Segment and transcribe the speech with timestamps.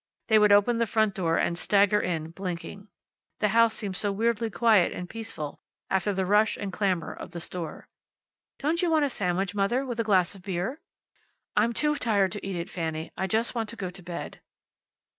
[0.29, 2.87] They would open the front door and stagger in, blinking.
[3.39, 5.59] The house seemed so weirdly quiet and peaceful
[5.91, 7.87] after the rush and clamor of the store.
[8.57, 10.81] "Don't you want a sandwich, Mother, with a glass of beer?"
[11.55, 13.11] "I'm too tired to eat it, Fanny.
[13.15, 14.41] I just want to get to bed."